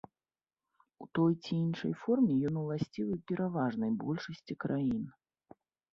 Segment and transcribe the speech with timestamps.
[1.05, 5.01] У той ці іншай форме ён уласцівы пераважнай большасці краін.